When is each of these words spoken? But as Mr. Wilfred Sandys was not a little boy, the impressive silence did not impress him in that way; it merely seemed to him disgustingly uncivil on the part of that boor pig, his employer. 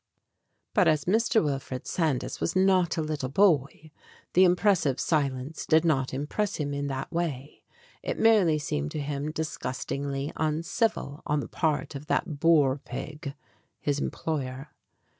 But 0.73 0.87
as 0.87 1.05
Mr. 1.05 1.43
Wilfred 1.43 1.85
Sandys 1.85 2.39
was 2.41 2.55
not 2.55 2.97
a 2.97 3.03
little 3.03 3.29
boy, 3.29 3.91
the 4.33 4.43
impressive 4.45 4.99
silence 4.99 5.63
did 5.67 5.85
not 5.85 6.11
impress 6.11 6.55
him 6.55 6.73
in 6.73 6.87
that 6.87 7.11
way; 7.11 7.61
it 8.01 8.17
merely 8.17 8.57
seemed 8.57 8.89
to 8.93 8.99
him 8.99 9.29
disgustingly 9.31 10.31
uncivil 10.35 11.21
on 11.27 11.39
the 11.39 11.47
part 11.47 11.93
of 11.93 12.07
that 12.07 12.39
boor 12.39 12.79
pig, 12.83 13.35
his 13.79 13.99
employer. 13.99 14.71